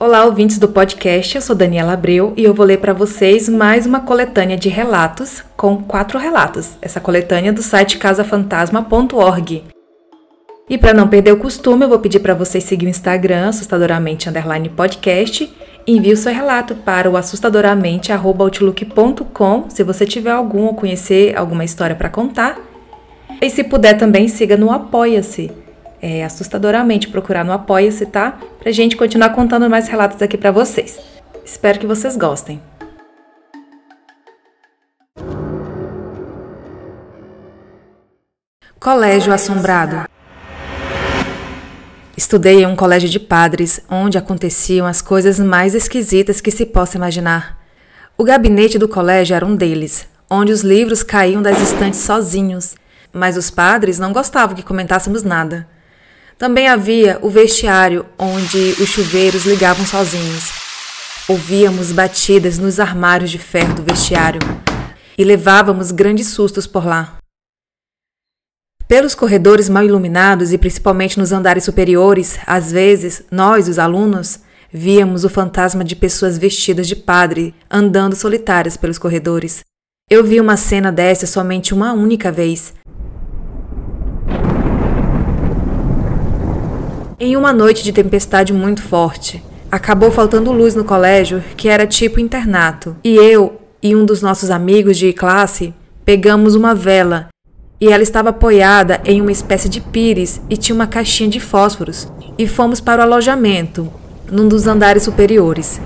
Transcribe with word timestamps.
Olá, 0.00 0.24
ouvintes 0.24 0.60
do 0.60 0.68
podcast. 0.68 1.34
Eu 1.34 1.42
sou 1.42 1.56
Daniela 1.56 1.94
Abreu 1.94 2.32
e 2.36 2.44
eu 2.44 2.54
vou 2.54 2.64
ler 2.64 2.78
para 2.78 2.92
vocês 2.92 3.48
mais 3.48 3.84
uma 3.84 3.98
coletânea 3.98 4.56
de 4.56 4.68
relatos 4.68 5.42
com 5.56 5.82
quatro 5.82 6.20
relatos. 6.20 6.78
Essa 6.80 7.00
coletânea 7.00 7.48
é 7.48 7.52
do 7.52 7.64
site 7.64 7.98
casafantasma.org. 7.98 9.64
E 10.70 10.78
para 10.78 10.94
não 10.94 11.08
perder 11.08 11.32
o 11.32 11.38
costume, 11.38 11.84
eu 11.84 11.88
vou 11.88 11.98
pedir 11.98 12.20
para 12.20 12.32
vocês 12.32 12.62
seguir 12.62 12.86
o 12.86 12.88
Instagram 12.88 13.48
assustadoramente 13.48 14.28
underline 14.28 14.68
podcast. 14.68 15.52
Envie 15.84 16.12
o 16.12 16.16
seu 16.16 16.32
relato 16.32 16.76
para 16.76 17.10
o 17.10 17.16
assustadoramente@outlook.com, 17.16 19.64
se 19.68 19.82
você 19.82 20.06
tiver 20.06 20.30
algum 20.30 20.66
ou 20.66 20.74
conhecer 20.74 21.36
alguma 21.36 21.64
história 21.64 21.96
para 21.96 22.08
contar. 22.08 22.56
E 23.42 23.50
se 23.50 23.64
puder 23.64 23.98
também 23.98 24.28
siga 24.28 24.56
no 24.56 24.70
Apoia-se 24.70 25.50
é, 26.00 26.24
assustadoramente 26.24 27.08
procurar 27.08 27.44
no 27.44 27.52
Apoia-se, 27.52 28.06
tá? 28.06 28.38
Pra 28.58 28.72
gente 28.72 28.96
continuar 28.96 29.30
contando 29.30 29.68
mais 29.68 29.88
relatos 29.88 30.20
aqui 30.22 30.36
para 30.36 30.50
vocês. 30.50 30.98
Espero 31.44 31.78
que 31.78 31.86
vocês 31.86 32.16
gostem. 32.16 32.60
Colégio 38.80 39.32
Assombrado 39.32 40.08
Estudei 42.16 42.62
em 42.62 42.66
um 42.66 42.76
colégio 42.76 43.08
de 43.08 43.20
padres 43.20 43.80
onde 43.90 44.18
aconteciam 44.18 44.86
as 44.86 45.00
coisas 45.00 45.38
mais 45.38 45.74
esquisitas 45.74 46.40
que 46.40 46.50
se 46.50 46.66
possa 46.66 46.96
imaginar. 46.96 47.58
O 48.16 48.24
gabinete 48.24 48.78
do 48.78 48.88
colégio 48.88 49.34
era 49.34 49.46
um 49.46 49.54
deles, 49.54 50.08
onde 50.28 50.52
os 50.52 50.62
livros 50.62 51.02
caíam 51.02 51.40
das 51.40 51.60
estantes 51.60 52.00
sozinhos, 52.00 52.74
mas 53.12 53.36
os 53.36 53.50
padres 53.50 53.98
não 53.98 54.12
gostavam 54.12 54.56
que 54.56 54.62
comentássemos 54.62 55.22
nada. 55.22 55.68
Também 56.38 56.68
havia 56.68 57.18
o 57.20 57.28
vestiário, 57.28 58.06
onde 58.16 58.76
os 58.80 58.88
chuveiros 58.88 59.44
ligavam 59.44 59.84
sozinhos. 59.84 60.52
Ouvíamos 61.26 61.90
batidas 61.90 62.58
nos 62.58 62.78
armários 62.78 63.32
de 63.32 63.38
ferro 63.38 63.74
do 63.74 63.82
vestiário 63.82 64.40
e 65.18 65.24
levávamos 65.24 65.90
grandes 65.90 66.28
sustos 66.28 66.64
por 66.64 66.86
lá. 66.86 67.18
Pelos 68.86 69.16
corredores 69.16 69.68
mal 69.68 69.84
iluminados 69.84 70.52
e 70.52 70.58
principalmente 70.58 71.18
nos 71.18 71.32
andares 71.32 71.64
superiores, 71.64 72.38
às 72.46 72.70
vezes, 72.70 73.24
nós, 73.32 73.68
os 73.68 73.78
alunos, 73.78 74.38
víamos 74.72 75.24
o 75.24 75.28
fantasma 75.28 75.82
de 75.82 75.96
pessoas 75.96 76.38
vestidas 76.38 76.86
de 76.86 76.94
padre 76.94 77.52
andando 77.68 78.14
solitárias 78.14 78.76
pelos 78.76 78.96
corredores. 78.96 79.64
Eu 80.08 80.22
vi 80.22 80.40
uma 80.40 80.56
cena 80.56 80.92
dessa 80.92 81.26
somente 81.26 81.74
uma 81.74 81.92
única 81.92 82.30
vez, 82.30 82.72
Em 87.20 87.36
uma 87.36 87.52
noite 87.52 87.82
de 87.82 87.92
tempestade 87.92 88.52
muito 88.52 88.80
forte, 88.80 89.42
acabou 89.72 90.08
faltando 90.08 90.52
luz 90.52 90.76
no 90.76 90.84
colégio, 90.84 91.42
que 91.56 91.68
era 91.68 91.84
tipo 91.84 92.20
internato, 92.20 92.96
e 93.02 93.16
eu 93.16 93.60
e 93.82 93.96
um 93.96 94.06
dos 94.06 94.22
nossos 94.22 94.52
amigos 94.52 94.96
de 94.96 95.12
classe 95.12 95.74
pegamos 96.04 96.54
uma 96.54 96.76
vela 96.76 97.28
e 97.80 97.88
ela 97.88 98.04
estava 98.04 98.28
apoiada 98.28 99.00
em 99.04 99.20
uma 99.20 99.32
espécie 99.32 99.68
de 99.68 99.80
pires 99.80 100.40
e 100.48 100.56
tinha 100.56 100.76
uma 100.76 100.86
caixinha 100.86 101.28
de 101.28 101.40
fósforos, 101.40 102.06
e 102.38 102.46
fomos 102.46 102.80
para 102.80 103.00
o 103.00 103.04
alojamento, 103.04 103.92
num 104.30 104.46
dos 104.46 104.68
andares 104.68 105.02
superiores. 105.02 105.80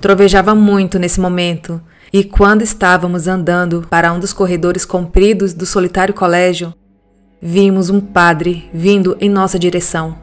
Trovejava 0.00 0.56
muito 0.56 0.98
nesse 0.98 1.20
momento, 1.20 1.80
e 2.12 2.24
quando 2.24 2.62
estávamos 2.62 3.28
andando 3.28 3.86
para 3.88 4.12
um 4.12 4.18
dos 4.18 4.32
corredores 4.32 4.84
compridos 4.84 5.54
do 5.54 5.64
solitário 5.64 6.12
colégio, 6.12 6.74
vimos 7.40 7.90
um 7.90 8.00
padre 8.00 8.68
vindo 8.74 9.16
em 9.20 9.28
nossa 9.28 9.56
direção. 9.56 10.21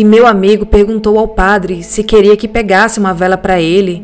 E 0.00 0.04
meu 0.04 0.26
amigo 0.26 0.64
perguntou 0.64 1.18
ao 1.18 1.28
padre 1.28 1.82
se 1.82 2.02
queria 2.02 2.34
que 2.34 2.48
pegasse 2.48 2.98
uma 2.98 3.12
vela 3.12 3.36
para 3.36 3.60
ele. 3.60 4.02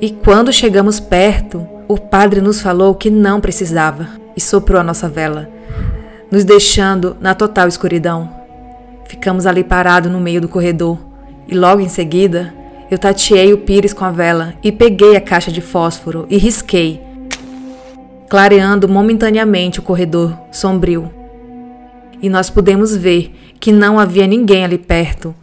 E 0.00 0.10
quando 0.10 0.52
chegamos 0.52 0.98
perto, 0.98 1.64
o 1.86 1.96
padre 1.96 2.40
nos 2.40 2.60
falou 2.60 2.96
que 2.96 3.10
não 3.10 3.40
precisava 3.40 4.08
e 4.36 4.40
soprou 4.40 4.80
a 4.80 4.82
nossa 4.82 5.08
vela, 5.08 5.48
nos 6.32 6.42
deixando 6.42 7.16
na 7.20 7.32
total 7.32 7.68
escuridão. 7.68 8.28
Ficamos 9.04 9.46
ali 9.46 9.62
parados 9.62 10.10
no 10.10 10.18
meio 10.18 10.40
do 10.40 10.48
corredor 10.48 10.98
e 11.46 11.54
logo 11.54 11.80
em 11.80 11.88
seguida 11.88 12.52
eu 12.90 12.98
tateei 12.98 13.52
o 13.52 13.58
pires 13.58 13.92
com 13.92 14.04
a 14.04 14.10
vela 14.10 14.54
e 14.64 14.72
peguei 14.72 15.14
a 15.14 15.20
caixa 15.20 15.52
de 15.52 15.60
fósforo 15.60 16.26
e 16.28 16.38
risquei, 16.38 17.00
clareando 18.28 18.88
momentaneamente 18.88 19.78
o 19.78 19.82
corredor 19.84 20.36
sombrio. 20.50 21.08
E 22.20 22.28
nós 22.28 22.50
pudemos 22.50 22.96
ver 22.96 23.30
que 23.66 23.72
não 23.72 23.98
havia 23.98 24.28
ninguém 24.28 24.64
ali 24.64 24.78
perto, 24.78 25.34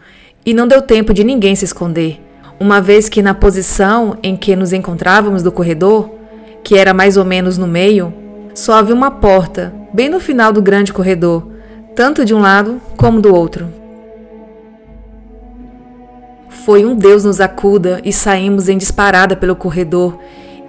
e 0.45 0.53
não 0.53 0.66
deu 0.66 0.81
tempo 0.81 1.13
de 1.13 1.25
ninguém 1.25 1.57
se 1.57 1.66
esconder, 1.66 2.22
uma 2.57 2.79
vez 2.79 3.09
que 3.09 3.22
na 3.22 3.34
posição 3.34 4.17
em 4.23 4.38
que 4.38 4.56
nos 4.56 4.72
encontrávamos 4.72 5.44
do 5.44 5.51
corredor, 5.51 6.09
que 6.63 6.78
era 6.78 6.94
mais 6.94 7.17
ou 7.17 7.25
menos 7.25 7.57
no 7.57 7.67
meio, 7.67 8.13
só 8.56 8.75
havia 8.75 8.95
uma 8.95 9.12
porta, 9.12 9.73
bem 9.94 10.07
no 10.07 10.22
final 10.22 10.53
do 10.53 10.62
grande 10.62 10.94
corredor, 10.94 11.45
tanto 11.97 12.23
de 12.23 12.33
um 12.33 12.39
lado 12.39 12.79
como 12.95 13.19
do 13.19 13.35
outro. 13.35 13.67
Foi 16.47 16.85
um 16.85 16.95
Deus 16.95 17.25
nos 17.25 17.41
acuda 17.41 18.00
e 18.06 18.13
saímos 18.13 18.69
em 18.69 18.78
disparada 18.78 19.35
pelo 19.35 19.53
corredor, 19.53 20.17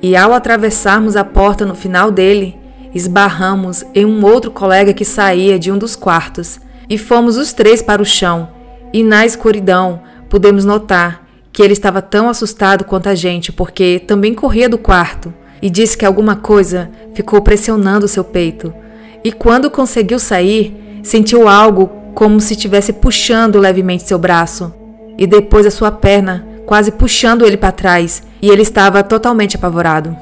e 0.02 0.16
ao 0.16 0.32
atravessarmos 0.32 1.14
a 1.14 1.22
porta 1.22 1.64
no 1.64 1.76
final 1.76 2.10
dele, 2.10 2.58
esbarramos 2.92 3.84
em 3.94 4.04
um 4.04 4.24
outro 4.24 4.50
colega 4.50 4.92
que 4.92 5.04
saía 5.04 5.56
de 5.56 5.70
um 5.70 5.78
dos 5.78 5.94
quartos 5.94 6.63
e 6.88 6.98
fomos 6.98 7.36
os 7.36 7.52
três 7.52 7.82
para 7.82 8.02
o 8.02 8.06
chão. 8.06 8.48
E 8.92 9.02
na 9.02 9.26
escuridão 9.26 10.02
pudemos 10.28 10.64
notar 10.64 11.24
que 11.52 11.62
ele 11.62 11.72
estava 11.72 12.02
tão 12.02 12.28
assustado 12.28 12.84
quanto 12.84 13.08
a 13.08 13.14
gente, 13.14 13.52
porque 13.52 14.02
também 14.06 14.34
corria 14.34 14.68
do 14.68 14.76
quarto 14.76 15.32
e 15.62 15.70
disse 15.70 15.96
que 15.96 16.04
alguma 16.04 16.36
coisa 16.36 16.90
ficou 17.14 17.40
pressionando 17.40 18.08
seu 18.08 18.24
peito. 18.24 18.74
E 19.22 19.32
quando 19.32 19.70
conseguiu 19.70 20.18
sair, 20.18 21.00
sentiu 21.02 21.48
algo 21.48 21.90
como 22.14 22.40
se 22.40 22.54
estivesse 22.54 22.92
puxando 22.92 23.58
levemente 23.58 24.02
seu 24.02 24.18
braço, 24.18 24.74
e 25.16 25.26
depois 25.26 25.64
a 25.64 25.70
sua 25.70 25.90
perna 25.90 26.46
quase 26.66 26.92
puxando 26.92 27.46
ele 27.46 27.56
para 27.56 27.72
trás, 27.72 28.22
e 28.42 28.50
ele 28.50 28.62
estava 28.62 29.02
totalmente 29.02 29.56
apavorado. 29.56 30.16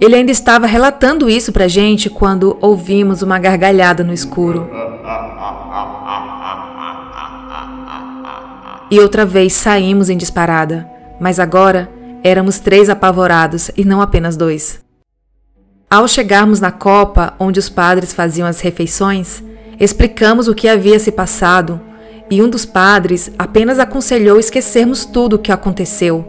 Ele 0.00 0.14
ainda 0.14 0.30
estava 0.30 0.66
relatando 0.66 1.28
isso 1.28 1.52
para 1.52 1.64
a 1.64 1.68
gente 1.68 2.08
quando 2.08 2.56
ouvimos 2.60 3.22
uma 3.22 3.38
gargalhada 3.38 4.02
no 4.02 4.12
escuro. 4.12 4.68
E 8.90 8.98
outra 8.98 9.24
vez 9.24 9.52
saímos 9.52 10.10
em 10.10 10.16
disparada, 10.16 10.88
mas 11.20 11.38
agora 11.38 11.88
éramos 12.24 12.58
três 12.58 12.90
apavorados 12.90 13.70
e 13.76 13.84
não 13.84 14.00
apenas 14.00 14.36
dois. 14.36 14.80
Ao 15.88 16.06
chegarmos 16.08 16.60
na 16.60 16.70
copa 16.70 17.34
onde 17.38 17.58
os 17.58 17.68
padres 17.68 18.12
faziam 18.12 18.46
as 18.46 18.60
refeições, 18.60 19.42
explicamos 19.78 20.48
o 20.48 20.54
que 20.54 20.68
havia 20.68 20.98
se 20.98 21.12
passado 21.12 21.80
e 22.30 22.42
um 22.42 22.48
dos 22.48 22.64
padres 22.64 23.30
apenas 23.38 23.78
aconselhou 23.78 24.38
esquecermos 24.38 25.04
tudo 25.04 25.34
o 25.34 25.38
que 25.38 25.50
aconteceu 25.50 26.24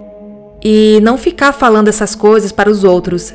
e 0.64 1.00
não 1.02 1.18
ficar 1.18 1.52
falando 1.54 1.88
essas 1.88 2.16
coisas 2.16 2.52
para 2.52 2.70
os 2.70 2.84
outros. 2.84 3.34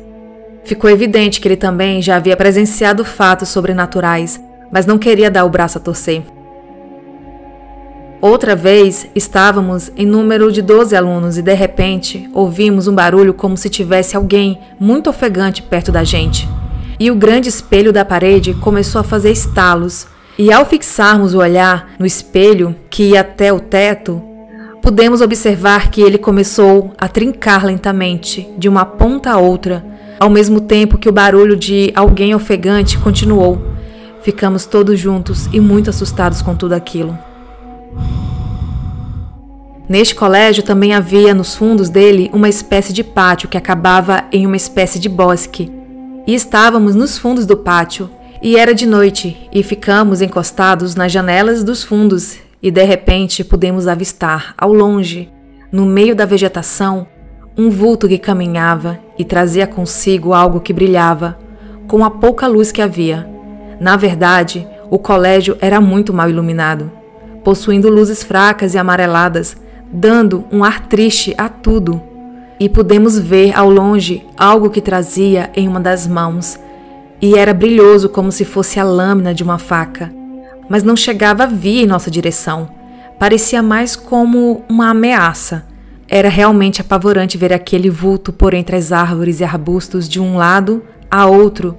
Ficou 0.63 0.89
evidente 0.89 1.39
que 1.39 1.47
ele 1.47 1.55
também 1.55 2.01
já 2.01 2.17
havia 2.17 2.35
presenciado 2.35 3.05
fatos 3.05 3.49
sobrenaturais, 3.49 4.41
mas 4.71 4.85
não 4.85 4.97
queria 4.97 5.31
dar 5.31 5.45
o 5.45 5.49
braço 5.49 5.77
a 5.77 5.81
torcer. 5.81 6.23
Outra 8.19 8.55
vez, 8.55 9.07
estávamos 9.13 9.91
em 9.95 10.05
número 10.05 10.51
de 10.51 10.63
12 10.63 10.95
alunos 10.95 11.37
e 11.37 11.41
de 11.43 11.53
repente 11.53 12.27
ouvimos 12.33 12.87
um 12.87 12.95
barulho 12.95 13.31
como 13.31 13.55
se 13.55 13.69
tivesse 13.69 14.17
alguém 14.17 14.59
muito 14.79 15.07
ofegante 15.07 15.61
perto 15.61 15.91
da 15.91 16.03
gente. 16.03 16.49
E 16.99 17.11
o 17.11 17.15
grande 17.15 17.47
espelho 17.47 17.93
da 17.93 18.03
parede 18.03 18.55
começou 18.55 18.99
a 19.01 19.03
fazer 19.03 19.31
estalos. 19.31 20.07
E 20.35 20.51
ao 20.51 20.65
fixarmos 20.65 21.35
o 21.35 21.39
olhar 21.39 21.91
no 21.99 22.07
espelho, 22.07 22.75
que 22.89 23.09
ia 23.09 23.21
até 23.21 23.53
o 23.53 23.59
teto, 23.59 24.19
pudemos 24.81 25.21
observar 25.21 25.91
que 25.91 26.01
ele 26.01 26.17
começou 26.17 26.93
a 26.97 27.07
trincar 27.07 27.65
lentamente, 27.65 28.49
de 28.57 28.67
uma 28.67 28.83
ponta 28.83 29.31
a 29.31 29.37
outra, 29.37 29.85
ao 30.19 30.29
mesmo 30.29 30.59
tempo 30.59 30.97
que 30.97 31.09
o 31.09 31.13
barulho 31.13 31.55
de 31.55 31.91
alguém 31.93 32.33
ofegante 32.33 32.97
continuou. 32.97 33.61
Ficamos 34.23 34.65
todos 34.65 34.99
juntos 34.99 35.47
e 35.53 35.59
muito 35.59 35.91
assustados 35.91 36.41
com 36.41 36.55
tudo 36.55 36.73
aquilo. 36.73 37.26
Neste 39.89 40.13
colégio 40.15 40.63
também 40.63 40.93
havia 40.93 41.33
nos 41.33 41.55
fundos 41.55 41.89
dele 41.89 42.29
uma 42.33 42.49
espécie 42.49 42.91
de 42.91 43.03
pátio 43.03 43.47
que 43.47 43.57
acabava 43.57 44.25
em 44.31 44.45
uma 44.45 44.57
espécie 44.57 44.99
de 44.99 45.07
bosque. 45.07 45.71
E 46.25 46.35
estávamos 46.35 46.93
nos 46.93 47.17
fundos 47.17 47.45
do 47.45 47.55
pátio, 47.55 48.09
e 48.41 48.57
era 48.57 48.75
de 48.75 48.85
noite, 48.85 49.47
e 49.51 49.63
ficamos 49.63 50.21
encostados 50.21 50.93
nas 50.93 51.11
janelas 51.11 51.63
dos 51.63 51.83
fundos, 51.83 52.37
e 52.61 52.69
de 52.69 52.83
repente 52.83 53.45
pudemos 53.45 53.87
avistar, 53.87 54.53
ao 54.57 54.73
longe, 54.73 55.31
no 55.71 55.85
meio 55.85 56.13
da 56.13 56.25
vegetação, 56.25 57.07
um 57.57 57.69
vulto 57.69 58.07
que 58.07 58.17
caminhava 58.17 58.99
e 59.17 59.23
trazia 59.23 59.65
consigo 59.65 60.33
algo 60.33 60.59
que 60.59 60.73
brilhava, 60.73 61.39
com 61.87 62.03
a 62.03 62.11
pouca 62.11 62.45
luz 62.45 62.71
que 62.73 62.81
havia. 62.81 63.27
Na 63.79 63.95
verdade, 63.95 64.67
o 64.89 64.99
colégio 64.99 65.57
era 65.61 65.79
muito 65.79 66.13
mal 66.13 66.29
iluminado, 66.29 66.91
possuindo 67.47 67.89
luzes 67.89 68.23
fracas 68.23 68.73
e 68.73 68.77
amareladas 68.77 69.55
dando 69.89 70.43
um 70.51 70.65
ar 70.65 70.81
triste 70.81 71.33
a 71.37 71.47
tudo. 71.47 72.01
E 72.59 72.67
pudemos 72.67 73.17
ver 73.17 73.55
ao 73.57 73.69
longe 73.69 74.25
algo 74.35 74.69
que 74.69 74.81
trazia 74.81 75.49
em 75.55 75.65
uma 75.65 75.79
das 75.79 76.05
mãos, 76.05 76.59
e 77.21 77.37
era 77.37 77.53
brilhoso 77.53 78.09
como 78.09 78.33
se 78.33 78.43
fosse 78.43 78.81
a 78.81 78.83
lâmina 78.83 79.33
de 79.33 79.43
uma 79.43 79.57
faca, 79.57 80.11
mas 80.67 80.83
não 80.83 80.93
chegava 80.93 81.43
a 81.43 81.47
vir 81.47 81.83
em 81.83 81.85
nossa 81.85 82.11
direção. 82.11 82.67
Parecia 83.17 83.63
mais 83.63 83.95
como 83.95 84.65
uma 84.67 84.89
ameaça. 84.89 85.63
Era 86.05 86.27
realmente 86.27 86.81
apavorante 86.81 87.37
ver 87.37 87.53
aquele 87.53 87.89
vulto 87.89 88.33
por 88.33 88.53
entre 88.53 88.75
as 88.75 88.91
árvores 88.91 89.39
e 89.39 89.45
arbustos 89.45 90.09
de 90.09 90.19
um 90.19 90.35
lado 90.35 90.83
a 91.09 91.25
outro 91.27 91.77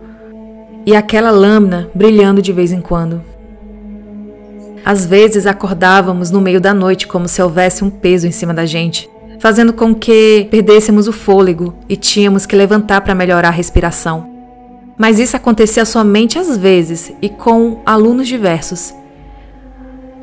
e 0.86 0.96
aquela 0.96 1.30
lâmina 1.30 1.90
brilhando 1.94 2.40
de 2.40 2.54
vez 2.54 2.72
em 2.72 2.80
quando. 2.80 3.22
Às 4.88 5.04
vezes 5.04 5.46
acordávamos 5.46 6.30
no 6.30 6.40
meio 6.40 6.62
da 6.62 6.72
noite 6.72 7.06
como 7.06 7.28
se 7.28 7.42
houvesse 7.42 7.84
um 7.84 7.90
peso 7.90 8.26
em 8.26 8.30
cima 8.30 8.54
da 8.54 8.64
gente, 8.64 9.06
fazendo 9.38 9.70
com 9.74 9.94
que 9.94 10.48
perdêssemos 10.50 11.06
o 11.06 11.12
fôlego 11.12 11.74
e 11.86 11.94
tínhamos 11.94 12.46
que 12.46 12.56
levantar 12.56 13.02
para 13.02 13.14
melhorar 13.14 13.48
a 13.48 13.50
respiração. 13.50 14.26
Mas 14.96 15.18
isso 15.18 15.36
acontecia 15.36 15.84
somente 15.84 16.38
às 16.38 16.56
vezes 16.56 17.12
e 17.20 17.28
com 17.28 17.82
alunos 17.84 18.26
diversos. 18.26 18.94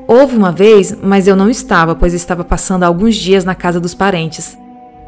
Houve 0.07 0.35
uma 0.35 0.51
vez, 0.51 0.97
mas 0.99 1.27
eu 1.27 1.35
não 1.35 1.47
estava, 1.47 1.93
pois 1.93 2.15
estava 2.15 2.43
passando 2.43 2.81
alguns 2.81 3.15
dias 3.15 3.45
na 3.45 3.53
casa 3.53 3.79
dos 3.79 3.93
parentes, 3.93 4.57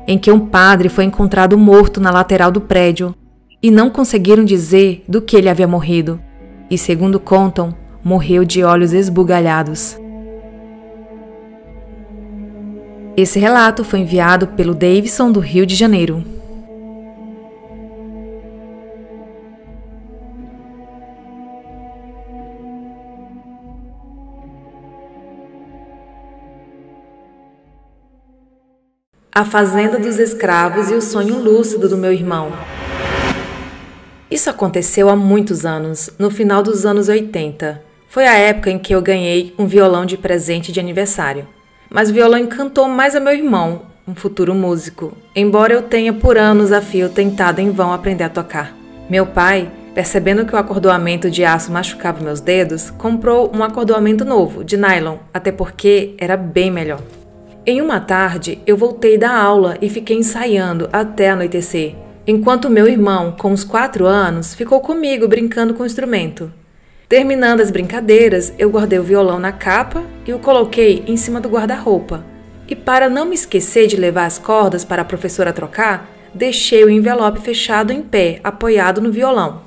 em 0.08 0.20
que 0.20 0.32
um 0.32 0.40
padre 0.40 0.88
foi 0.88 1.06
encontrado 1.06 1.58
morto 1.58 2.00
na 2.00 2.12
lateral 2.12 2.52
do 2.52 2.62
prédio 2.62 3.16
e 3.64 3.72
não 3.72 3.90
conseguiram 3.90 4.46
dizer 4.46 5.04
do 5.08 5.20
que 5.20 5.36
ele 5.36 5.50
havia 5.50 5.68
morrido. 5.68 6.22
E 6.70 6.78
segundo 6.78 7.20
contam, 7.20 7.74
morreu 8.08 8.46
de 8.46 8.64
olhos 8.64 8.94
esbugalhados. 8.94 10.00
Esse 13.18 13.38
relato 13.38 13.84
foi 13.84 14.00
enviado 14.00 14.48
pelo 14.48 14.74
Davidson 14.74 15.30
do 15.30 15.42
Rio 15.42 15.66
de 15.66 15.76
Janeiro. 15.76 16.24
A 29.36 29.44
Fazenda 29.44 30.00
dos 30.00 30.18
Escravos 30.18 30.90
e 30.90 30.94
o 30.94 31.02
Sonho 31.02 31.44
Lúcido 31.44 31.90
do 31.90 31.98
meu 31.98 32.14
irmão. 32.14 32.54
Isso 34.32 34.50
aconteceu 34.50 35.10
há 35.10 35.16
muitos 35.16 35.66
anos, 35.66 36.10
no 36.18 36.32
final 36.32 36.64
dos 36.64 36.86
anos 36.86 37.10
80. 37.10 37.87
Foi 38.18 38.26
a 38.26 38.34
época 38.34 38.72
em 38.72 38.80
que 38.80 38.96
eu 38.96 39.00
ganhei 39.00 39.54
um 39.60 39.68
violão 39.68 40.04
de 40.04 40.18
presente 40.18 40.72
de 40.72 40.80
aniversário. 40.80 41.48
Mas 41.88 42.10
o 42.10 42.14
violão 42.14 42.40
encantou 42.40 42.88
mais 42.88 43.16
a 43.16 43.20
meu 43.20 43.32
irmão, 43.32 43.84
um 44.08 44.16
futuro 44.16 44.56
músico, 44.56 45.16
embora 45.36 45.72
eu 45.72 45.84
tenha 45.84 46.12
por 46.12 46.36
anos 46.36 46.72
a 46.72 46.82
fio 46.82 47.10
tentado 47.10 47.62
em 47.62 47.70
vão 47.70 47.94
aprender 47.94 48.24
a 48.24 48.30
tocar. 48.30 48.76
Meu 49.08 49.28
pai, 49.28 49.72
percebendo 49.94 50.48
que 50.48 50.56
o 50.56 50.58
acordoamento 50.58 51.30
de 51.30 51.46
aço 51.46 51.72
machucava 51.72 52.24
meus 52.24 52.42
dedos, 52.42 52.90
comprou 52.90 53.52
um 53.56 53.64
acordoamento 53.64 54.26
novo, 54.26 54.64
de 54.64 54.78
nylon, 54.78 55.18
até 55.32 55.52
porque 55.52 56.16
era 56.18 56.36
bem 56.36 56.72
melhor. 56.72 57.04
Em 57.68 57.84
uma 57.84 58.00
tarde, 58.00 58.58
eu 58.66 58.76
voltei 58.76 59.16
da 59.16 59.32
aula 59.32 59.78
e 59.80 59.92
fiquei 59.92 60.18
ensaiando 60.18 60.90
até 60.92 61.30
anoitecer, 61.30 61.94
enquanto 62.26 62.68
meu 62.68 62.88
irmão, 62.88 63.36
com 63.38 63.52
uns 63.52 63.64
quatro 63.64 64.08
anos, 64.08 64.56
ficou 64.56 64.82
comigo 64.82 65.28
brincando 65.28 65.76
com 65.76 65.84
o 65.84 65.86
instrumento. 65.86 66.52
Terminando 67.10 67.62
as 67.62 67.72
brincadeiras, 67.72 68.54
eu 68.60 68.70
guardei 68.70 69.00
o 69.00 69.04
violão 69.04 69.40
na 69.40 69.54
capa 69.54 70.04
e 70.26 70.34
o 70.34 70.40
coloquei 70.40 71.06
em 71.08 71.16
cima 71.16 71.40
do 71.40 71.48
guarda-roupa. 71.48 72.26
E 72.68 72.76
para 72.76 73.10
não 73.10 73.26
me 73.26 73.34
esquecer 73.34 73.88
de 73.88 73.96
levar 73.96 74.26
as 74.26 74.38
cordas 74.38 74.84
para 74.84 75.04
a 75.04 75.06
professora 75.06 75.54
trocar, 75.54 76.10
deixei 76.34 76.84
o 76.84 76.90
envelope 76.90 77.40
fechado 77.40 77.94
em 77.94 78.02
pé, 78.02 78.42
apoiado 78.44 79.00
no 79.00 79.10
violão. 79.10 79.62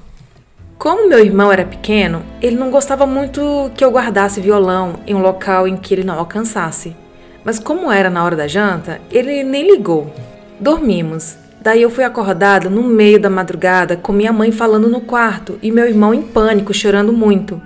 Como 0.76 1.08
meu 1.08 1.18
irmão 1.18 1.50
era 1.50 1.64
pequeno, 1.64 2.22
ele 2.42 2.56
não 2.56 2.70
gostava 2.70 3.06
muito 3.06 3.70
que 3.74 3.82
eu 3.82 3.90
guardasse 3.90 4.38
violão 4.38 5.00
em 5.06 5.14
um 5.14 5.22
local 5.22 5.66
em 5.66 5.78
que 5.78 5.94
ele 5.94 6.04
não 6.04 6.18
alcançasse. 6.18 6.94
Mas 7.42 7.58
como 7.58 7.90
era 7.90 8.10
na 8.10 8.22
hora 8.22 8.36
da 8.36 8.46
janta, 8.46 9.00
ele 9.10 9.42
nem 9.42 9.66
ligou. 9.66 10.12
Dormimos. 10.60 11.38
Daí 11.62 11.82
eu 11.82 11.90
fui 11.90 12.04
acordada 12.04 12.70
no 12.70 12.82
meio 12.82 13.20
da 13.20 13.28
madrugada 13.28 13.94
com 13.94 14.12
minha 14.12 14.32
mãe 14.32 14.50
falando 14.50 14.88
no 14.88 15.02
quarto 15.02 15.58
e 15.62 15.70
meu 15.70 15.86
irmão 15.86 16.14
em 16.14 16.22
pânico, 16.22 16.72
chorando 16.72 17.12
muito. 17.12 17.60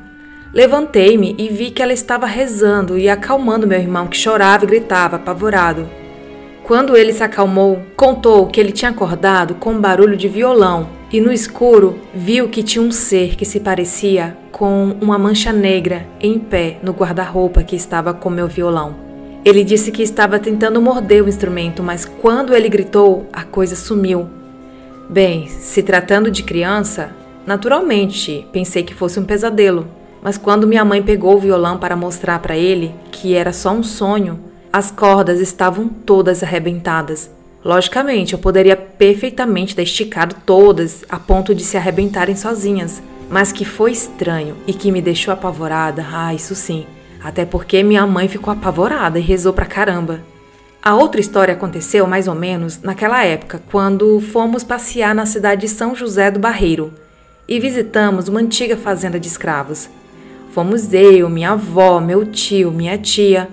Levantei-me 0.53 1.35
e 1.39 1.49
vi 1.49 1.71
que 1.71 1.81
ela 1.81 1.93
estava 1.93 2.27
rezando 2.27 2.99
e 2.99 3.09
acalmando 3.09 3.67
meu 3.67 3.79
irmão, 3.79 4.09
que 4.09 4.17
chorava 4.17 4.65
e 4.65 4.67
gritava, 4.67 5.17
apavorado. 5.17 5.89
Quando 6.65 6.97
ele 6.97 7.13
se 7.13 7.23
acalmou, 7.23 7.83
contou 7.97 8.47
que 8.49 8.59
ele 8.59 8.73
tinha 8.73 8.91
acordado 8.91 9.55
com 9.57 9.75
um 9.75 9.81
barulho 9.81 10.17
de 10.17 10.29
violão 10.29 10.89
e 11.13 11.21
no 11.21 11.33
escuro 11.33 12.01
viu 12.13 12.49
que 12.49 12.63
tinha 12.63 12.83
um 12.83 12.91
ser 12.91 13.37
que 13.37 13.45
se 13.45 13.61
parecia 13.61 14.37
com 14.51 14.97
uma 15.01 15.19
mancha 15.19 15.53
negra 15.53 16.07
em 16.21 16.39
pé 16.39 16.79
no 16.83 16.93
guarda-roupa 16.93 17.63
que 17.63 17.77
estava 17.77 18.15
com 18.15 18.31
meu 18.31 18.49
violão. 18.49 19.04
Ele 19.45 19.63
disse 19.63 19.93
que 19.93 20.03
estava 20.03 20.39
tentando 20.39 20.81
morder 20.81 21.23
o 21.23 21.29
instrumento, 21.29 21.83
mas 21.83 22.07
quando 22.07 22.55
ele 22.55 22.67
gritou, 22.67 23.29
a 23.31 23.45
coisa 23.45 23.77
sumiu. 23.77 24.27
Bem, 25.11 25.49
se 25.49 25.83
tratando 25.83 26.31
de 26.31 26.43
criança, 26.43 27.11
naturalmente 27.47 28.47
pensei 28.51 28.83
que 28.83 28.95
fosse 28.95 29.21
um 29.21 29.25
pesadelo, 29.25 29.87
mas 30.23 30.39
quando 30.39 30.67
minha 30.67 30.83
mãe 30.83 31.03
pegou 31.03 31.35
o 31.35 31.39
violão 31.39 31.77
para 31.77 31.95
mostrar 31.95 32.39
para 32.39 32.57
ele 32.57 32.95
que 33.13 33.35
era 33.35 33.53
só 33.53 33.71
um 33.71 33.83
sonho, 33.83 34.41
as 34.73 34.91
cordas 34.91 35.41
estavam 35.41 35.89
todas 35.89 36.43
arrebentadas. 36.43 37.31
Logicamente, 37.63 38.33
eu 38.33 38.39
poderia 38.39 38.77
perfeitamente 38.77 39.77
ter 39.77 39.83
esticado 39.83 40.37
todas 40.47 41.05
a 41.07 41.19
ponto 41.19 41.55
de 41.55 41.63
se 41.63 41.77
arrebentarem 41.77 42.35
sozinhas, 42.35 43.03
mas 43.29 43.53
que 43.53 43.67
foi 43.67 43.93
estranho 43.93 44.57
e 44.67 44.73
que 44.73 44.91
me 44.91 45.03
deixou 45.03 45.35
apavorada, 45.35 46.07
ah, 46.11 46.33
isso 46.33 46.55
sim. 46.55 46.87
Até 47.25 47.47
porque 47.47 47.83
minha 47.83 48.07
mãe 48.07 48.29
ficou 48.29 48.53
apavorada 48.53 49.19
e 49.19 49.23
rezou 49.23 49.55
pra 49.55 49.65
caramba. 49.65 50.21
A 50.83 50.95
outra 50.95 51.19
história 51.19 51.55
aconteceu 51.55 52.07
mais 52.07 52.29
ou 52.29 52.35
menos 52.35 52.83
naquela 52.83 53.25
época, 53.25 53.63
quando 53.71 54.21
fomos 54.21 54.63
passear 54.63 55.15
na 55.15 55.25
cidade 55.25 55.63
de 55.63 55.69
São 55.69 55.95
José 55.95 56.31
do 56.31 56.39
Barreiro 56.39 56.93
e 57.49 57.59
visitamos 57.59 58.29
uma 58.29 58.41
antiga 58.41 58.77
fazenda 58.77 59.19
de 59.19 59.27
escravos. 59.27 59.89
Fomos 60.53 60.93
eu, 60.93 61.31
minha 61.31 61.53
avó, 61.53 61.99
meu 61.99 62.27
tio, 62.27 62.71
minha 62.71 62.99
tia. 62.99 63.49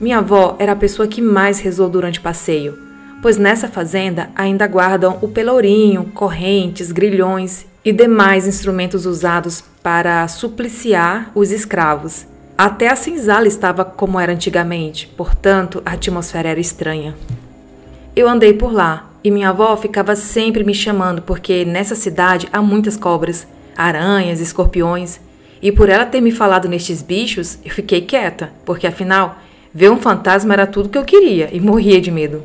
Minha 0.00 0.18
avó 0.18 0.54
era 0.60 0.72
a 0.72 0.76
pessoa 0.76 1.08
que 1.08 1.20
mais 1.20 1.58
rezou 1.58 1.88
durante 1.88 2.20
o 2.20 2.22
passeio, 2.22 2.78
pois 3.20 3.36
nessa 3.36 3.66
fazenda 3.66 4.30
ainda 4.36 4.68
guardam 4.68 5.18
o 5.20 5.26
pelourinho, 5.26 6.04
correntes, 6.14 6.92
grilhões 6.92 7.66
e 7.84 7.92
demais 7.92 8.46
instrumentos 8.46 9.04
usados 9.04 9.64
para 9.82 10.28
supliciar 10.28 11.32
os 11.34 11.50
escravos. 11.50 12.24
Até 12.62 12.88
a 12.88 12.94
senzala 12.94 13.48
estava 13.48 13.86
como 13.86 14.20
era 14.20 14.34
antigamente, 14.34 15.06
portanto, 15.16 15.80
a 15.82 15.92
atmosfera 15.92 16.50
era 16.50 16.60
estranha. 16.60 17.16
Eu 18.14 18.28
andei 18.28 18.52
por 18.52 18.70
lá 18.70 19.08
e 19.24 19.30
minha 19.30 19.48
avó 19.48 19.74
ficava 19.78 20.14
sempre 20.14 20.62
me 20.62 20.74
chamando 20.74 21.22
porque 21.22 21.64
nessa 21.64 21.94
cidade 21.94 22.50
há 22.52 22.60
muitas 22.60 22.98
cobras, 22.98 23.48
aranhas, 23.74 24.40
escorpiões. 24.40 25.18
E 25.62 25.72
por 25.72 25.88
ela 25.88 26.04
ter 26.04 26.20
me 26.20 26.30
falado 26.30 26.68
nestes 26.68 27.00
bichos, 27.00 27.58
eu 27.64 27.70
fiquei 27.70 28.02
quieta, 28.02 28.52
porque 28.66 28.86
afinal, 28.86 29.38
ver 29.72 29.90
um 29.90 29.96
fantasma 29.96 30.52
era 30.52 30.66
tudo 30.66 30.90
que 30.90 30.98
eu 30.98 31.04
queria 31.04 31.48
e 31.50 31.58
morria 31.58 31.98
de 31.98 32.10
medo. 32.10 32.42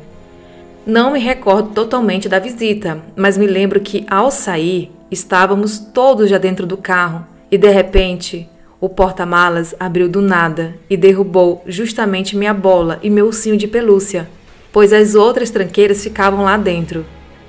Não 0.86 1.12
me 1.12 1.18
recordo 1.18 1.74
totalmente 1.74 2.26
da 2.26 2.38
visita, 2.38 3.02
mas 3.14 3.36
me 3.36 3.46
lembro 3.46 3.80
que 3.80 4.06
ao 4.08 4.30
sair, 4.30 4.90
estávamos 5.10 5.78
todos 5.78 6.30
já 6.30 6.38
dentro 6.38 6.66
do 6.66 6.78
carro 6.78 7.26
e 7.50 7.58
de 7.58 7.68
repente 7.68 8.48
o 8.80 8.88
porta-malas 8.88 9.74
abriu 9.80 10.08
do 10.08 10.20
nada 10.20 10.74
e 10.88 10.96
derrubou 10.96 11.62
justamente 11.66 12.36
minha 12.36 12.52
bola 12.52 12.98
e 13.02 13.08
meu 13.08 13.26
ursinho 13.26 13.56
de 13.56 13.66
pelúcia, 13.66 14.28
pois 14.70 14.92
as 14.92 15.14
outras 15.14 15.50
tranqueiras 15.50 16.02
ficavam 16.02 16.44
lá 16.44 16.56
dentro. 16.58 17.06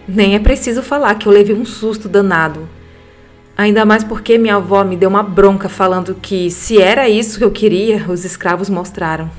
Nem 0.08 0.36
é 0.36 0.40
preciso 0.40 0.82
falar 0.82 1.16
que 1.16 1.28
eu 1.28 1.34
levei 1.34 1.54
um 1.56 1.66
susto 1.66 2.08
danado. 2.08 2.70
Ainda 3.58 3.84
mais 3.86 4.04
porque 4.04 4.38
minha 4.38 4.56
avó 4.56 4.84
me 4.84 4.96
deu 4.96 5.10
uma 5.10 5.24
bronca 5.24 5.68
falando 5.68 6.16
que, 6.16 6.50
se 6.50 6.82
era 6.82 7.10
isso 7.10 7.38
que 7.38 7.44
eu 7.44 7.52
queria, 7.52 8.06
os 8.08 8.24
escravos 8.24 8.70
mostraram. 8.70 9.30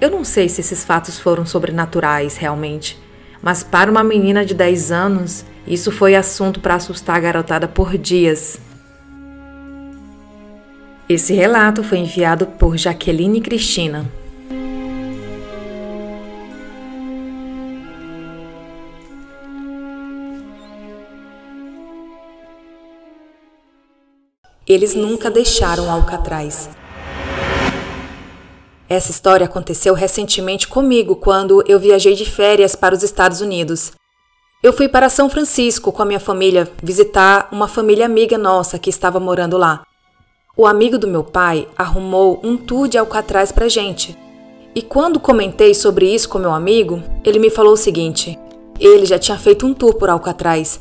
Eu 0.00 0.10
não 0.10 0.22
sei 0.22 0.48
se 0.48 0.60
esses 0.60 0.84
fatos 0.84 1.18
foram 1.18 1.44
sobrenaturais 1.44 2.36
realmente, 2.36 2.96
mas 3.42 3.64
para 3.64 3.90
uma 3.90 4.04
menina 4.04 4.44
de 4.44 4.54
10 4.54 4.92
anos, 4.92 5.44
isso 5.66 5.90
foi 5.90 6.14
assunto 6.14 6.60
para 6.60 6.74
assustar 6.74 7.16
a 7.16 7.20
garotada 7.20 7.66
por 7.66 7.98
dias. 7.98 8.60
Esse 11.08 11.32
relato 11.32 11.82
foi 11.82 11.96
enviado 11.98 12.46
por 12.46 12.76
Jaqueline 12.76 13.40
Cristina. 13.40 14.04
Eles 24.66 24.94
nunca 24.94 25.30
deixaram 25.30 25.90
Alcatraz. 25.90 26.68
Essa 28.86 29.10
história 29.10 29.46
aconteceu 29.46 29.94
recentemente 29.94 30.68
comigo 30.68 31.16
quando 31.16 31.64
eu 31.66 31.80
viajei 31.80 32.12
de 32.14 32.26
férias 32.26 32.76
para 32.76 32.94
os 32.94 33.02
Estados 33.02 33.40
Unidos. 33.40 33.92
Eu 34.62 34.74
fui 34.74 34.88
para 34.88 35.08
São 35.08 35.30
Francisco 35.30 35.90
com 35.90 36.02
a 36.02 36.04
minha 36.04 36.20
família 36.20 36.70
visitar 36.82 37.48
uma 37.50 37.66
família 37.66 38.04
amiga 38.04 38.36
nossa 38.36 38.78
que 38.78 38.90
estava 38.90 39.18
morando 39.18 39.56
lá. 39.56 39.87
O 40.60 40.66
amigo 40.66 40.98
do 40.98 41.06
meu 41.06 41.22
pai 41.22 41.68
arrumou 41.78 42.40
um 42.42 42.56
tour 42.56 42.88
de 42.88 42.98
Alcatraz 42.98 43.52
pra 43.52 43.68
gente. 43.68 44.18
E 44.74 44.82
quando 44.82 45.20
comentei 45.20 45.72
sobre 45.72 46.12
isso 46.12 46.28
com 46.28 46.36
meu 46.36 46.50
amigo, 46.50 47.00
ele 47.24 47.38
me 47.38 47.48
falou 47.48 47.74
o 47.74 47.76
seguinte: 47.76 48.36
ele 48.80 49.06
já 49.06 49.20
tinha 49.20 49.38
feito 49.38 49.64
um 49.64 49.72
tour 49.72 49.94
por 49.94 50.10
Alcatraz. 50.10 50.80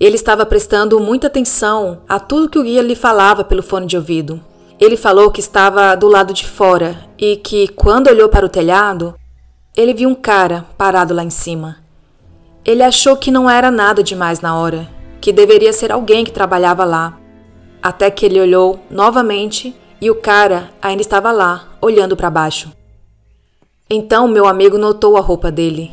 Ele 0.00 0.14
estava 0.14 0.46
prestando 0.46 0.98
muita 0.98 1.26
atenção 1.26 2.00
a 2.08 2.18
tudo 2.18 2.48
que 2.48 2.58
o 2.58 2.62
guia 2.62 2.80
lhe 2.80 2.94
falava 2.94 3.44
pelo 3.44 3.62
fone 3.62 3.84
de 3.84 3.98
ouvido. 3.98 4.42
Ele 4.80 4.96
falou 4.96 5.30
que 5.30 5.40
estava 5.40 5.94
do 5.94 6.08
lado 6.08 6.32
de 6.32 6.46
fora 6.46 6.96
e 7.18 7.36
que, 7.36 7.68
quando 7.68 8.06
olhou 8.06 8.30
para 8.30 8.46
o 8.46 8.48
telhado, 8.48 9.14
ele 9.76 9.92
viu 9.92 10.08
um 10.08 10.14
cara 10.14 10.64
parado 10.78 11.12
lá 11.12 11.22
em 11.22 11.28
cima. 11.28 11.76
Ele 12.64 12.82
achou 12.82 13.14
que 13.14 13.30
não 13.30 13.50
era 13.50 13.70
nada 13.70 14.02
demais 14.02 14.40
na 14.40 14.56
hora, 14.56 14.88
que 15.20 15.32
deveria 15.32 15.74
ser 15.74 15.92
alguém 15.92 16.24
que 16.24 16.32
trabalhava 16.32 16.82
lá. 16.86 17.18
Até 17.82 18.10
que 18.10 18.26
ele 18.26 18.40
olhou 18.40 18.80
novamente 18.90 19.74
e 20.00 20.10
o 20.10 20.14
cara 20.14 20.70
ainda 20.80 21.02
estava 21.02 21.32
lá, 21.32 21.68
olhando 21.80 22.16
para 22.16 22.30
baixo. 22.30 22.72
Então 23.90 24.28
meu 24.28 24.46
amigo 24.46 24.76
notou 24.76 25.16
a 25.16 25.20
roupa 25.20 25.50
dele. 25.50 25.90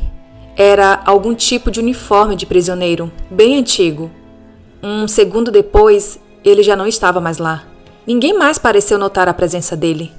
Era 0.56 1.02
algum 1.04 1.34
tipo 1.34 1.70
de 1.70 1.80
uniforme 1.80 2.36
de 2.36 2.46
prisioneiro, 2.46 3.10
bem 3.30 3.58
antigo. 3.58 4.10
Um 4.82 5.06
segundo 5.06 5.50
depois, 5.50 6.18
ele 6.44 6.62
já 6.62 6.76
não 6.76 6.86
estava 6.86 7.20
mais 7.20 7.38
lá. 7.38 7.64
Ninguém 8.06 8.38
mais 8.38 8.58
pareceu 8.58 8.98
notar 8.98 9.28
a 9.28 9.34
presença 9.34 9.76
dele. 9.76 10.12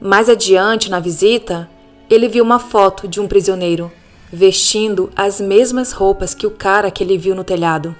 Mais 0.00 0.28
adiante, 0.28 0.90
na 0.90 1.00
visita, 1.00 1.68
ele 2.08 2.28
viu 2.28 2.44
uma 2.44 2.58
foto 2.58 3.08
de 3.08 3.20
um 3.20 3.26
prisioneiro, 3.26 3.90
vestindo 4.32 5.10
as 5.16 5.40
mesmas 5.40 5.92
roupas 5.92 6.34
que 6.34 6.46
o 6.46 6.50
cara 6.50 6.90
que 6.90 7.02
ele 7.02 7.18
viu 7.18 7.34
no 7.34 7.42
telhado. 7.42 7.94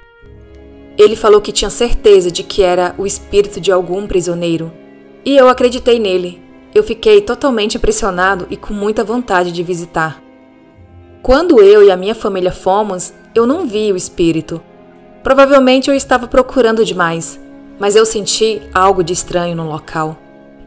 Ele 0.99 1.15
falou 1.15 1.41
que 1.41 1.51
tinha 1.51 1.71
certeza 1.71 2.29
de 2.29 2.43
que 2.43 2.61
era 2.61 2.93
o 2.95 3.07
espírito 3.07 3.59
de 3.59 3.71
algum 3.71 4.05
prisioneiro, 4.05 4.71
e 5.25 5.35
eu 5.35 5.49
acreditei 5.49 5.97
nele. 5.97 6.39
Eu 6.75 6.83
fiquei 6.83 7.21
totalmente 7.21 7.77
impressionado 7.77 8.45
e 8.51 8.55
com 8.55 8.73
muita 8.73 9.03
vontade 9.03 9.51
de 9.51 9.63
visitar. 9.63 10.21
Quando 11.23 11.59
eu 11.59 11.81
e 11.81 11.89
a 11.89 11.97
minha 11.97 12.13
família 12.13 12.51
fomos, 12.51 13.13
eu 13.33 13.47
não 13.47 13.65
vi 13.65 13.91
o 13.91 13.97
espírito. 13.97 14.61
Provavelmente 15.23 15.89
eu 15.89 15.95
estava 15.95 16.27
procurando 16.27 16.85
demais 16.85 17.39
mas 17.79 17.95
eu 17.95 18.05
senti 18.05 18.61
algo 18.73 19.01
de 19.01 19.13
estranho 19.13 19.55
no 19.55 19.67
local. 19.67 20.17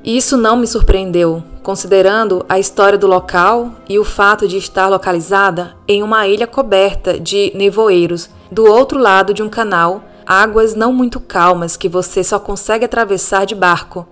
E 0.02 0.16
isso 0.16 0.36
não 0.36 0.56
me 0.56 0.66
surpreendeu, 0.66 1.44
considerando 1.62 2.44
a 2.48 2.58
história 2.58 2.98
do 2.98 3.06
local 3.06 3.70
e 3.88 3.98
o 3.98 4.04
fato 4.04 4.48
de 4.48 4.56
estar 4.56 4.88
localizada 4.88 5.76
em 5.86 6.02
uma 6.02 6.26
ilha 6.26 6.46
coberta 6.46 7.20
de 7.20 7.52
nevoeiros, 7.54 8.28
do 8.50 8.64
outro 8.64 8.98
lado 8.98 9.32
de 9.32 9.42
um 9.42 9.48
canal, 9.48 10.02
águas 10.26 10.74
não 10.74 10.92
muito 10.92 11.20
calmas 11.20 11.76
que 11.76 11.88
você 11.88 12.22
só 12.22 12.38
consegue 12.38 12.84
atravessar 12.84 13.44
de 13.44 13.54
barco. 13.54 14.06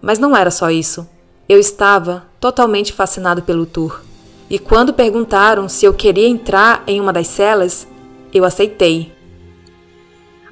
Mas 0.00 0.18
não 0.18 0.36
era 0.36 0.50
só 0.50 0.70
isso. 0.70 1.08
Eu 1.48 1.58
estava 1.58 2.24
totalmente 2.40 2.92
fascinado 2.92 3.42
pelo 3.42 3.66
tour. 3.66 4.00
E 4.48 4.58
quando 4.58 4.94
perguntaram 4.94 5.68
se 5.68 5.84
eu 5.84 5.92
queria 5.92 6.28
entrar 6.28 6.82
em 6.86 7.00
uma 7.00 7.12
das 7.12 7.26
celas, 7.26 7.86
eu 8.32 8.44
aceitei. 8.44 9.12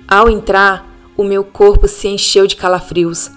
Ao 0.07 0.29
entrar, 0.29 0.87
o 1.17 1.23
meu 1.23 1.45
corpo 1.45 1.87
se 1.87 2.09
encheu 2.09 2.47
de 2.47 2.57
calafrios. 2.57 3.31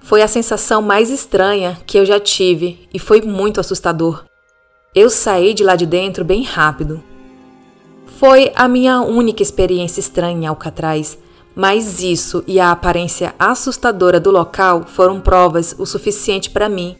Foi 0.00 0.22
a 0.22 0.28
sensação 0.28 0.80
mais 0.80 1.10
estranha 1.10 1.78
que 1.84 1.98
eu 1.98 2.06
já 2.06 2.20
tive 2.20 2.88
e 2.94 2.98
foi 2.98 3.20
muito 3.20 3.60
assustador. 3.60 4.24
Eu 4.94 5.10
saí 5.10 5.52
de 5.52 5.64
lá 5.64 5.74
de 5.74 5.84
dentro 5.84 6.24
bem 6.24 6.42
rápido. 6.44 7.02
Foi 8.18 8.50
a 8.56 8.66
minha 8.66 9.02
única 9.02 9.42
experiência 9.42 10.00
estranha 10.00 10.44
em 10.44 10.46
Alcatraz, 10.46 11.18
mas 11.54 12.00
isso 12.00 12.42
e 12.46 12.58
a 12.58 12.70
aparência 12.70 13.34
assustadora 13.38 14.18
do 14.18 14.30
local 14.30 14.84
foram 14.86 15.20
provas 15.20 15.76
o 15.78 15.84
suficiente 15.84 16.48
para 16.48 16.66
mim. 16.66 16.96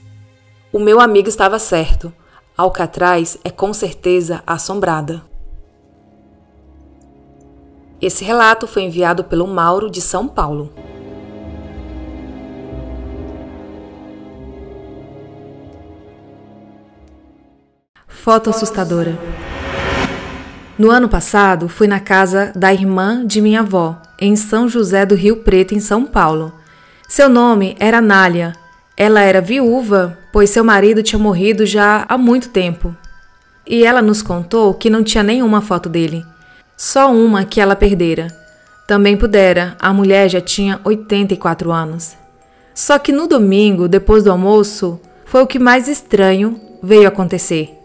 O 0.70 0.78
meu 0.78 1.00
amigo 1.00 1.26
estava 1.26 1.58
certo. 1.58 2.12
Alcatraz 2.54 3.38
é 3.42 3.50
com 3.50 3.72
certeza 3.72 4.42
assombrada. 4.46 5.22
Esse 7.98 8.22
relato 8.22 8.66
foi 8.66 8.82
enviado 8.82 9.24
pelo 9.24 9.46
Mauro 9.46 9.88
de 9.88 10.02
São 10.02 10.28
Paulo. 10.28 10.70
Foto 18.06 18.50
assustadora. 18.50 19.18
No 20.78 20.90
ano 20.90 21.08
passado, 21.08 21.70
fui 21.70 21.86
na 21.86 21.98
casa 21.98 22.52
da 22.54 22.70
irmã 22.70 23.24
de 23.26 23.40
minha 23.40 23.60
avó, 23.60 23.96
em 24.20 24.36
São 24.36 24.68
José 24.68 25.06
do 25.06 25.14
Rio 25.14 25.38
Preto, 25.38 25.74
em 25.74 25.80
São 25.80 26.04
Paulo. 26.04 26.52
Seu 27.08 27.30
nome 27.30 27.74
era 27.80 28.02
Nália. 28.02 28.52
Ela 28.94 29.22
era 29.22 29.40
viúva, 29.40 30.18
pois 30.30 30.50
seu 30.50 30.62
marido 30.62 31.02
tinha 31.02 31.18
morrido 31.18 31.64
já 31.64 32.04
há 32.06 32.18
muito 32.18 32.50
tempo. 32.50 32.94
E 33.66 33.86
ela 33.86 34.02
nos 34.02 34.20
contou 34.20 34.74
que 34.74 34.90
não 34.90 35.02
tinha 35.02 35.22
nenhuma 35.22 35.62
foto 35.62 35.88
dele. 35.88 36.22
Só 36.76 37.10
uma 37.10 37.42
que 37.46 37.58
ela 37.58 37.74
perdera. 37.74 38.26
Também 38.86 39.16
pudera, 39.16 39.76
a 39.80 39.94
mulher 39.94 40.28
já 40.28 40.42
tinha 40.42 40.78
84 40.84 41.72
anos. 41.72 42.14
Só 42.74 42.98
que 42.98 43.12
no 43.12 43.26
domingo, 43.26 43.88
depois 43.88 44.24
do 44.24 44.30
almoço, 44.30 45.00
foi 45.24 45.40
o 45.42 45.46
que 45.46 45.58
mais 45.58 45.88
estranho 45.88 46.60
veio 46.82 47.08
acontecer. 47.08 47.75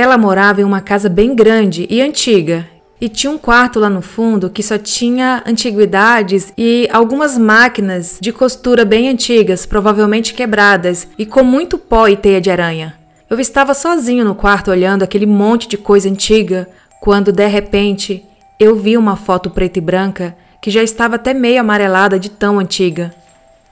Ela 0.00 0.16
morava 0.16 0.60
em 0.60 0.64
uma 0.64 0.80
casa 0.80 1.08
bem 1.08 1.34
grande 1.34 1.84
e 1.90 2.00
antiga, 2.00 2.64
e 3.00 3.08
tinha 3.08 3.32
um 3.32 3.36
quarto 3.36 3.80
lá 3.80 3.90
no 3.90 4.00
fundo 4.00 4.48
que 4.48 4.62
só 4.62 4.78
tinha 4.78 5.42
antiguidades 5.44 6.52
e 6.56 6.88
algumas 6.92 7.36
máquinas 7.36 8.16
de 8.20 8.32
costura 8.32 8.84
bem 8.84 9.08
antigas, 9.08 9.66
provavelmente 9.66 10.34
quebradas, 10.34 11.08
e 11.18 11.26
com 11.26 11.42
muito 11.42 11.76
pó 11.76 12.06
e 12.06 12.16
teia 12.16 12.40
de 12.40 12.48
aranha. 12.48 12.94
Eu 13.28 13.40
estava 13.40 13.74
sozinho 13.74 14.24
no 14.24 14.36
quarto 14.36 14.70
olhando 14.70 15.02
aquele 15.02 15.26
monte 15.26 15.66
de 15.66 15.76
coisa 15.76 16.08
antiga, 16.08 16.68
quando 17.00 17.32
de 17.32 17.48
repente 17.48 18.24
eu 18.56 18.76
vi 18.76 18.96
uma 18.96 19.16
foto 19.16 19.50
preta 19.50 19.80
e 19.80 19.82
branca 19.82 20.36
que 20.60 20.70
já 20.70 20.80
estava 20.80 21.16
até 21.16 21.34
meio 21.34 21.58
amarelada 21.58 22.20
de 22.20 22.30
tão 22.30 22.60
antiga. 22.60 23.12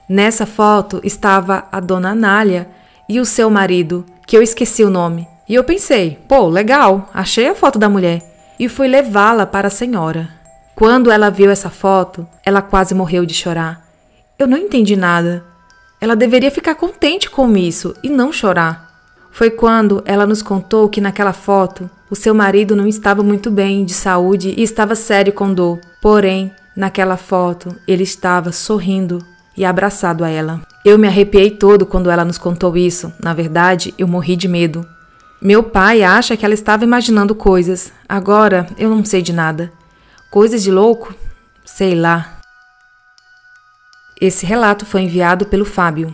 Nessa 0.09 0.45
foto 0.45 0.99
estava 1.05 1.69
a 1.71 1.79
dona 1.79 2.09
Anália 2.09 2.67
e 3.07 3.17
o 3.17 3.25
seu 3.25 3.49
marido, 3.49 4.05
que 4.25 4.35
eu 4.35 4.41
esqueci 4.41 4.83
o 4.83 4.89
nome. 4.89 5.25
E 5.47 5.55
eu 5.55 5.63
pensei, 5.63 6.19
pô, 6.27 6.47
legal, 6.47 7.09
achei 7.13 7.47
a 7.47 7.55
foto 7.55 7.79
da 7.79 7.87
mulher. 7.87 8.21
E 8.59 8.67
fui 8.67 8.87
levá-la 8.87 9.45
para 9.45 9.67
a 9.67 9.71
senhora. 9.71 10.29
Quando 10.75 11.09
ela 11.09 11.29
viu 11.29 11.49
essa 11.49 11.69
foto, 11.69 12.27
ela 12.45 12.61
quase 12.61 12.93
morreu 12.93 13.25
de 13.25 13.33
chorar. 13.33 13.81
Eu 14.37 14.47
não 14.47 14.57
entendi 14.57 14.95
nada. 14.95 15.43
Ela 15.99 16.15
deveria 16.15 16.51
ficar 16.51 16.75
contente 16.75 17.29
com 17.29 17.55
isso 17.55 17.95
e 18.03 18.09
não 18.09 18.31
chorar. 18.31 18.87
Foi 19.31 19.49
quando 19.49 20.03
ela 20.05 20.25
nos 20.25 20.41
contou 20.41 20.89
que 20.89 21.01
naquela 21.01 21.33
foto 21.33 21.89
o 22.09 22.15
seu 22.15 22.33
marido 22.33 22.75
não 22.75 22.87
estava 22.87 23.23
muito 23.23 23.49
bem 23.49 23.85
de 23.85 23.93
saúde 23.93 24.53
e 24.57 24.63
estava 24.63 24.95
sério 24.95 25.33
com 25.33 25.53
dor. 25.53 25.79
Porém, 26.01 26.51
naquela 26.75 27.17
foto, 27.17 27.75
ele 27.87 28.03
estava 28.03 28.51
sorrindo 28.51 29.19
e 29.55 29.65
abraçado 29.65 30.23
a 30.23 30.29
ela. 30.29 30.61
Eu 30.85 30.97
me 30.97 31.07
arrepiei 31.07 31.51
todo 31.51 31.85
quando 31.85 32.11
ela 32.11 32.23
nos 32.23 32.37
contou 32.37 32.77
isso. 32.77 33.11
Na 33.21 33.33
verdade, 33.33 33.93
eu 33.97 34.07
morri 34.07 34.35
de 34.35 34.47
medo. 34.47 34.85
Meu 35.41 35.61
pai 35.61 36.03
acha 36.03 36.35
que 36.35 36.43
ela 36.43 36.53
estava 36.53 36.83
imaginando 36.83 37.35
coisas. 37.35 37.93
Agora 38.09 38.67
eu 38.77 38.89
não 38.89 39.05
sei 39.05 39.21
de 39.21 39.31
nada. 39.31 39.71
Coisas 40.31 40.63
de 40.63 40.71
louco? 40.71 41.13
Sei 41.63 41.93
lá. 41.93 42.39
Esse 44.19 44.45
relato 44.45 44.85
foi 44.85 45.01
enviado 45.01 45.45
pelo 45.45 45.63
Fábio. 45.63 46.13